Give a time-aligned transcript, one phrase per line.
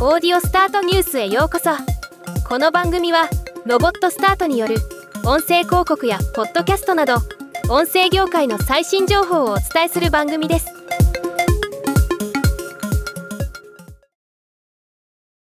[0.00, 1.70] オーディオスタートニュースへようこそ。
[2.48, 3.28] この番組は
[3.66, 4.76] ロボットスタートによる
[5.24, 7.16] 音声広告やポッドキャストなど
[7.68, 10.68] 音声業界の最新情報をお伝えする番組です。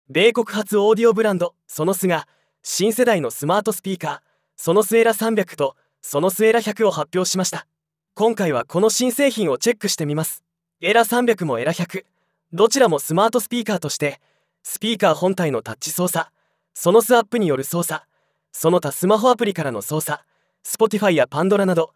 [0.08, 2.28] 米国発オーディオブランドソノスが
[2.62, 4.20] 新世代のスマートスピーカー
[4.56, 7.66] ソノスエラ300とソノスエラ100を発表しました。
[8.14, 10.44] 今回はこの新製品をチェックしてみます。
[10.80, 12.06] エラ300もエラ100
[12.54, 14.22] どちらもスマートスピーカーとして
[14.64, 16.28] スピーカー本体のタッチ操作。
[16.74, 18.04] ソノスアップによる操作。
[18.52, 20.22] その他スマホアプリからの操作。
[20.66, 21.94] Spotify や Pandora など。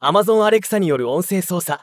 [0.00, 1.80] Amazon Alexa による音声操作。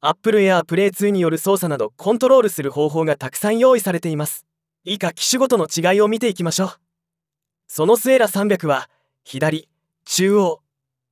[0.00, 1.92] Apple Air Play 2による操作など。
[1.96, 4.46] コントロールする方法がたくさん用意されています。
[4.84, 6.70] 以下機種ごとの違いを見ていきましょう。
[7.66, 8.88] そのスエラ300は
[9.24, 9.68] 左
[10.06, 10.60] 中央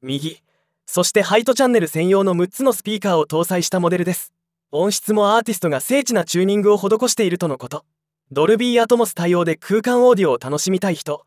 [0.00, 0.42] 右
[0.86, 4.32] そしてハイトチャンネル専用の6つのスピーカーを搭載したモデルです。
[4.70, 7.84] 音質もアーティストが精緻なチューニングを施しているとのこと。
[8.32, 11.24] ドルビーアトモス対応で空間オーディオを楽しみたい人。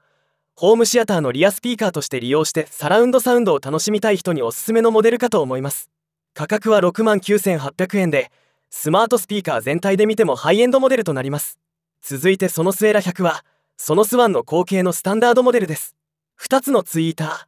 [0.58, 5.90] ホームシアターのリアスピーカーとして利用してサラウンドサウンドを楽しみたい人におすすめのモデルかと思います。
[6.34, 8.30] 価格は6万9800円で
[8.70, 11.58] スマートスピーカー全体で見てもハイエンドモデルとなります。
[12.02, 13.46] 続いてそのスエラ100は
[13.78, 15.96] そのスワンの後継のスタンダードモデルです。
[16.42, 17.46] 2つのツイーター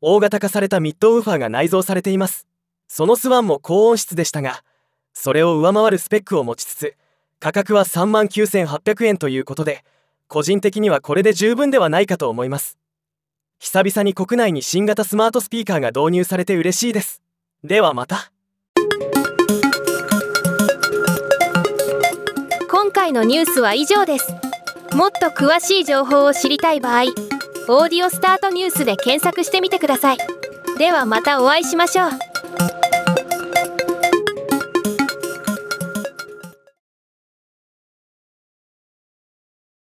[0.00, 2.48] 大型化されたミッドウーファーが内蔵されています。
[2.88, 4.64] そのスワンも高音質でしたが
[5.12, 6.96] それを上回るスペックを持ちつつ
[7.40, 9.84] 価格は3万9800円ということで
[10.26, 12.76] 個人的にはこれで十分ではないかと思います。
[13.60, 17.22] 久々に国内に新型スマートスピーカーが導入されて嬉しいです。
[17.64, 18.30] ではまた。
[22.70, 24.32] 今回のニュースは以上です。
[24.94, 27.04] もっと詳しい情報を知りたい場合
[27.68, 30.18] 「オーディオスタートニュース」で検索してみてください。
[30.78, 32.27] ではまたお会いしましょう。